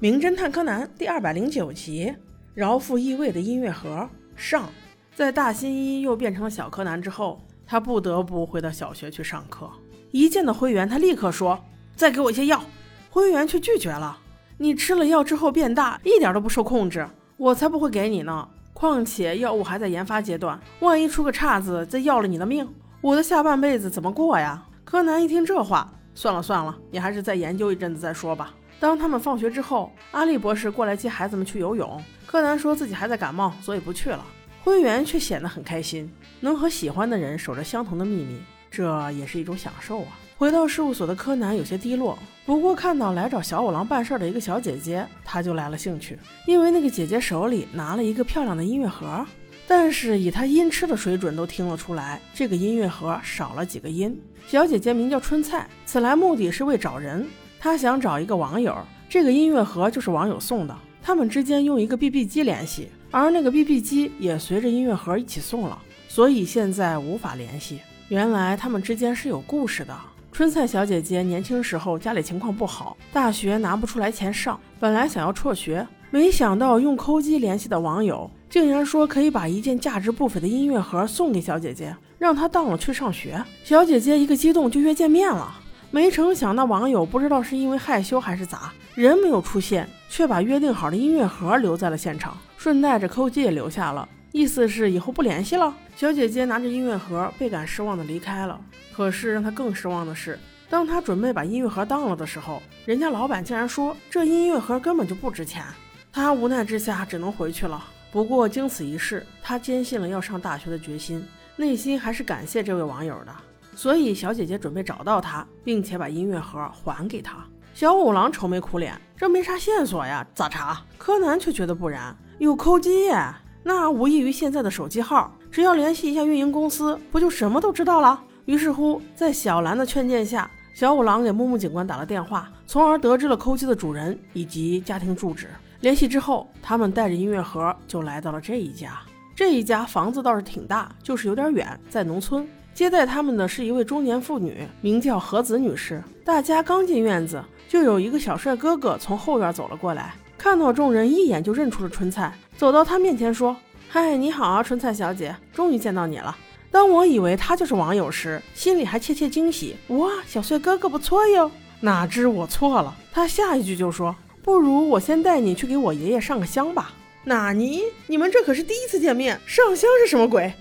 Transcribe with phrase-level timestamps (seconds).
[0.00, 2.12] 名侦探柯南第二百零九集：
[2.52, 4.68] 饶富异味的音乐盒上。
[5.14, 9.70] 在大新一又变成了小柯南之后，他不得不回到小学去上课。
[10.10, 11.58] 一见到灰原，他立刻说
[11.94, 12.60] ：“再给我一些药。”
[13.08, 14.18] 灰原却拒绝了
[14.58, 17.06] ：“你吃了药之后变大，一点都不受控制，
[17.36, 18.48] 我才不会给你呢。
[18.72, 22.68] 况且药物还在研发阶段，万一出个岔子，再要了你的命，
[23.00, 28.52] 我的下半辈子怎么过呀？”柯南一听这话，算了算了，你还是再研究一阵子再说吧。
[28.80, 32.02] 当他们放学之后，阿笠博士过来接孩子们去游泳。
[32.26, 34.24] 柯南说自己还在感冒，所以不去了。
[34.62, 36.10] 灰原却显得很开心，
[36.40, 40.18] 能和喜欢的人守着相同的秘密，这也是一种享受啊。
[40.36, 49.24] 回到事务所的柯南有些低落，不过看到来找小五郎办事的一个小姐姐，他就来了兴趣，因为那个姐姐手里拿了一个漂亮的音乐盒。
[49.66, 54.20] 但是以他音痴的水准都听了出来，这个音乐盒少了几个音。
[54.46, 57.26] 小姐姐名叫春菜，此来目的是为找人，
[57.64, 58.76] 他想找一个网友，
[59.08, 60.76] 这个音乐盒就是网友送的。
[61.02, 62.90] 他们之间用一个 BB 机联系。
[63.10, 67.80] 而那个 BB 机也随着音乐盒一起送了，所以现在无法联系。
[68.08, 69.96] 原来他们之间是有故事的。
[70.30, 83.42] 春菜小姐姐年轻时候家里情况不好，大学拿不出来钱上，本来想要辍学，没想到用抠机联系的网友竟然说可以把一件价值不菲的音乐盒送给小姐姐，让她当了去上学。
[83.64, 85.62] 小姐姐一个激动就约见面了。
[85.94, 92.36] 没成想那网友不知道是因为害羞还是咋，人没有出现，却把约定好的音乐盒留在了现场。
[92.58, 95.72] 顺带着扣机也留下了，意思是以后不联系了。
[95.94, 98.60] 小姐姐拿着音乐盒，倍感失望的离开了。
[98.92, 100.36] 可是让她更失望的是，
[100.68, 105.62] 当她准备把音乐盒当了的时候，人家老板竟然说这音乐盒根本就不值钱。
[106.10, 107.80] 她无奈之下只能回去了。
[108.10, 113.32] 不过经此一事，她坚信了要上大学的决心，内心还是感谢这位网友的。
[113.74, 117.44] 所以小姐姐准备找到他，并且把音乐盒还给他。
[117.74, 120.80] 小五郎愁眉苦脸，这没啥线索呀，咋查？
[120.96, 122.16] 柯南却觉得不然。
[122.38, 128.22] 有扣机耶，那无异于现在的手机号，只要联系一下运营公司，不就什么都知道了？
[128.44, 135.48] 于是乎，在小兰的劝谏下，小五郎给木木警官打了电话，从而得知了扣机的主人以及家庭住址。
[135.80, 139.00] 联系之后，他们带着音乐盒就来到了这一家。
[139.34, 142.46] 这一家房子倒是挺大，就是有点远，在农村。
[142.74, 146.02] 接待他们的是一位中年妇女，名叫和子女士。
[146.24, 150.12] 大家刚进院子，就有一个小帅哥哥从后院走了过来。
[150.36, 153.56] 看到众人，一眼就认出了春菜，走到他面前说
[153.88, 156.36] ：“嗨，你好啊，春菜小姐，终于见到你了。”
[156.72, 161.48] 当我以为他就是网友时，心里还窃窃惊喜：“哇，小帅哥哥不错哟！”
[161.78, 166.92] 哪知我错了，他下一句就说：“不如我先带你去给我爷爷上个香吧。”
[167.22, 167.82] 纳尼？
[168.08, 170.52] 你们这可是第一次见面，上香是什么鬼？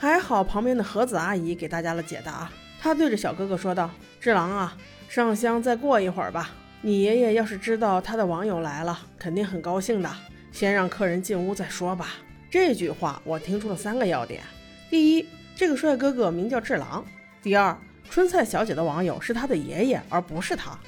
[0.00, 2.50] 还好旁边的和子阿姨给大家了解答。
[2.80, 4.74] 她对着小哥哥说道：“智郎啊，
[5.10, 10.10] 上香再过一会儿吧。”你爷爷要是知道他的网友来了，肯定很高兴的。
[10.52, 12.14] 先让客人进屋再说吧。
[12.50, 14.42] 这句话我听出了三个要点：
[14.88, 17.04] 第一，这个帅哥哥名叫智郎；
[17.42, 17.76] 第二，
[18.08, 20.78] 春菜小姐的网友是他的爷爷，而不是他；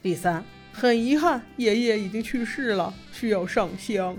[0.00, 4.16] 第三，很遗憾，爷爷已经去世了，需要上香。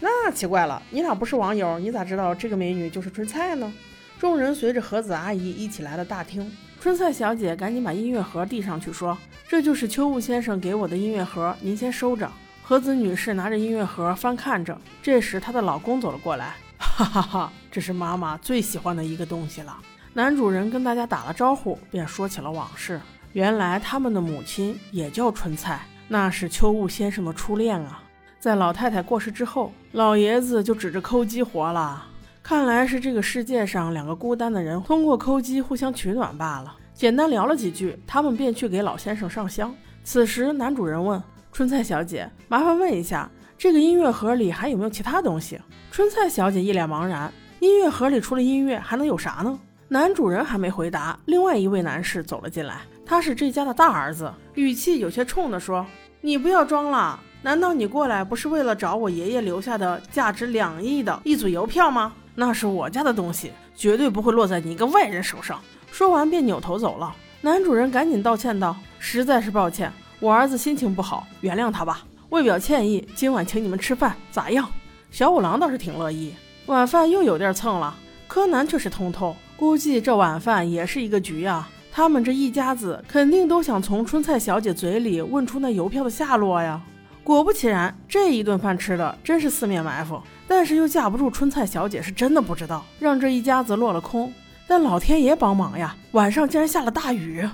[0.00, 3.72] 那奇怪了，你俩不是网友，你咋知道这个美女就是春菜呢？
[4.22, 6.48] 众人随着和子阿姨一起来到大厅。
[6.80, 9.18] 春菜小姐赶紧把音乐盒递上去，说
[9.48, 12.30] ：“这就是秋雾先生给我的音乐盒，您先收着。”
[12.62, 14.80] 和子女士拿着音乐盒翻看着。
[15.02, 19.76] 这时，她的老公走了过来，哈哈哈，这是妈妈最喜欢的一个东西了。
[20.12, 23.00] 男主人跟大家打了招呼，便说起了往事。
[23.32, 28.00] 原来他们的母亲也叫春菜，那是秋雾先生的初恋啊。
[28.38, 32.06] 在老太太过世之后，老爷子就指着抠鸡活了。
[32.42, 36.76] 看来是这个世界上两个孤单的人通过抠机互相取暖罢了。
[36.92, 39.72] 简单聊了几句，他们便去给老先生上香。
[40.02, 41.22] 此时，男主人问
[41.52, 45.58] 春菜小姐：“麻烦问一下，这个音乐盒里还有没有其他东西？”
[45.92, 55.86] 春菜小姐一脸茫然：“音乐盒里除了音乐还能有啥呢？”男主人还没回答，另外一位男士走了进来，他是这家的大儿子，语气有些冲地说
[56.20, 65.60] ：“你不要装了，难道你过来不是为了找我爷爷留下的价值两亿的一组邮票吗？”那是我家的东西，绝对不会落在你一个外人手上。
[65.90, 67.14] 说完便扭头走了。
[67.40, 72.04] 男主人赶紧道歉道：“实在是抱歉，我儿子心情不好，原谅他吧。
[72.30, 74.68] 为表歉意，今晚请你们吃饭，咋样？”
[75.10, 76.32] 小五郎倒是挺乐意，
[76.66, 77.94] 晚饭又有地儿蹭了。
[78.26, 81.68] 柯南却是通透，估计这晚饭也是一个局啊。
[81.92, 86.80] 他们这一家子肯定都想从春菜小姐嘴里问出那邮票的下落呀。
[87.24, 90.20] 果不其然，这一顿饭吃的真是四面埋伏。
[90.48, 94.32] 但是又架不住春菜小姐是真的不知道，让这一家子落了空。
[94.66, 97.48] 但老天爷帮忙呀，晚上竟然下了大雨，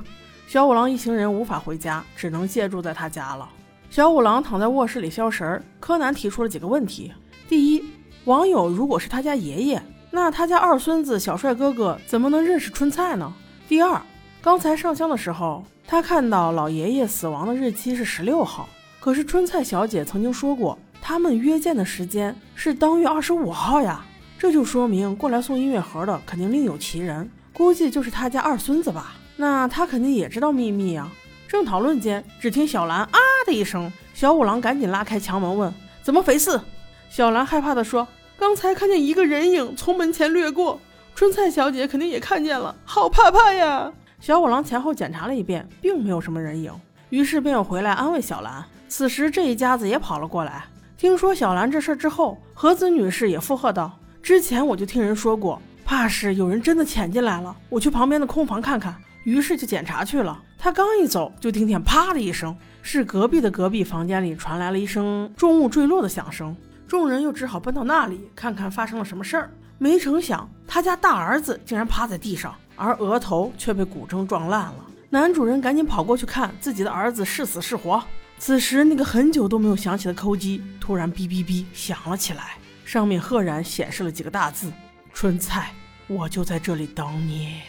[0.47, 3.49] 小五郎一行人无法回家，只能借住在他家了。
[3.91, 5.63] 小五郎躺在卧室里消食儿。
[5.79, 7.13] 柯南提出了几个问题：
[7.49, 7.85] 第一，
[8.25, 13.33] 网友如果是他家爷爷，那他家二孙子小帅哥哥怎么能认识春菜呢？
[13.69, 14.01] 第二，
[14.43, 18.69] 刚才上香的时候，他看到老爷爷死亡的日期是十六号，
[19.09, 24.05] 可是春菜小姐曾经说过，他们约见的时间是当月二十五号呀。
[24.39, 29.15] 这就说明过来送音乐盒的肯定另有其人，估计就是他家二孙子吧。
[29.35, 31.11] 那他肯定也知道秘密呀。
[31.49, 35.73] 正讨论间，只听小兰啊的一声，小五郎赶紧拉开墙门问
[36.05, 36.61] ：“怎么回事？”
[37.09, 38.07] 小兰害怕地说
[38.39, 40.79] ：“刚才看见一个人影从门前掠过，
[41.15, 43.91] 春菜小姐肯定也看见了，好怕怕呀。”
[44.21, 46.71] 小五郎前后检查了一遍，并没有什么人影，
[47.11, 48.65] 于是便又回来安慰小兰。
[48.89, 50.65] 此时这一家子也跑了过来，
[50.97, 53.99] 听说小兰这事之后，和子女士也附和道。
[54.23, 57.55] 之前我就听人说过，怕是有人真的潜进来了。
[57.69, 58.95] 我去旁边的空房看看，
[59.25, 60.43] 于是就检查去了。
[60.59, 66.57] 他刚一走，就听见啪的一声，是隔壁的隔壁房间里传来了一声重物坠落的响声。
[66.87, 69.51] 众人又只好奔到那里看看发生了什么事儿。
[69.77, 74.75] 没成想，他家大儿子竟然趴在地上，而额头却被古筝撞烂了。
[75.11, 78.03] 男主人赶紧跑过去看自己的儿子是死是活。
[78.39, 82.57] 此时，那个很久都没有响起的扣机突然哔哔哔响了起来。
[82.85, 84.71] 上面赫然显示了几个大字
[85.13, 85.73] ：“春菜，
[86.07, 87.63] 我就在这里等你。”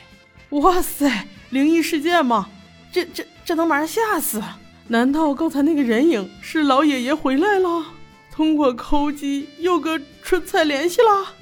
[0.51, 2.50] 哇塞，灵异事件吗？
[2.91, 4.44] 这这这能把人吓死？
[4.88, 7.86] 难道刚才那个人影是老爷爷回来了？
[8.31, 11.36] 通过抠机又跟春菜联系了？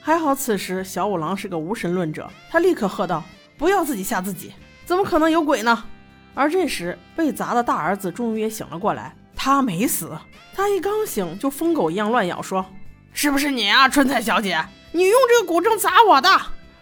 [0.00, 3.24] 还好此时小五郎是个无神论者，他立刻喝道
[3.56, 4.52] ：“不要自己吓自己，
[4.84, 5.84] 怎么可能有鬼呢？”
[6.34, 10.10] 而这时被砸的大儿子终于也醒了过来，他没死，
[10.54, 12.66] 他一刚醒就疯狗一样乱咬，说。
[13.12, 14.64] 是不是你啊，春菜小姐？
[14.90, 16.28] 你用这个古筝砸我的？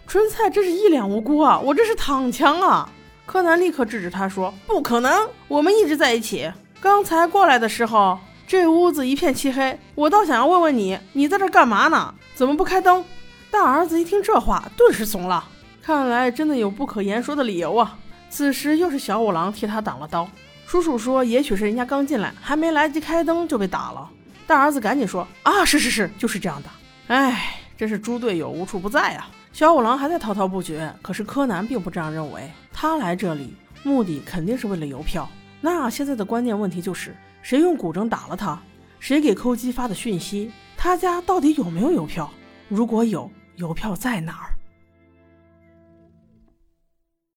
[0.07, 1.59] 春菜真是一脸无辜啊！
[1.59, 2.89] 我这是躺枪啊！
[3.25, 6.51] 柯南立刻制止他说：“不可能，我们一直在一起。
[6.81, 8.17] 刚才过来的时候，
[8.47, 12.13] 这屋子一片漆黑，我倒想要问问你，你在这干嘛呢？
[12.33, 13.05] 怎么不开灯？”
[13.51, 15.47] 大儿子一听这话，顿时怂了，
[15.85, 17.99] 看来真的有不可言说的理由啊！
[18.29, 20.25] 此时又是小五郎替他挡了刀。
[20.65, 24.09] 叔叔说：“也许是人家刚进来，还没来得及开灯就被打了。”
[24.47, 26.69] 大儿子赶紧说：“啊，是是是，就是这样的。
[27.07, 32.49] 哎，真是猪队友无处不在啊！”小五郎还在滔滔不绝，可是柯南并不这样认为。
[32.71, 33.53] 他来这里
[33.83, 35.29] 目的肯定是为了邮票。
[35.59, 38.57] 那现在的关键问题就是，谁用古筝打了他？
[39.01, 40.49] 谁给扣机发的讯息？
[40.77, 42.31] 他家到底有没有邮票？
[42.69, 44.52] 如果有，邮票在哪儿？